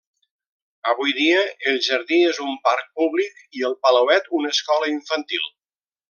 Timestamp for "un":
2.47-2.57